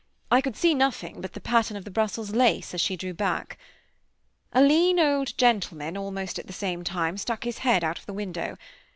I 0.31 0.41
could 0.41 0.55
see 0.55 0.73
nothing 0.73 1.21
but 1.21 1.33
the 1.33 1.39
pattern 1.39 1.77
of 1.77 1.85
the 1.85 1.91
Brussels 1.91 2.31
lace 2.33 2.73
as 2.73 2.81
she 2.81 2.97
drew 2.97 3.13
back. 3.13 3.59
A 4.51 4.59
lean 4.59 4.99
old 4.99 5.37
gentleman, 5.37 5.95
almost 5.95 6.39
at 6.39 6.47
the 6.47 6.53
same 6.53 6.83
time, 6.83 7.17
stuck 7.19 7.43
his 7.43 7.59
head 7.59 7.83
out 7.83 7.99
of 7.99 8.07
the 8.07 8.13
window. 8.13 8.57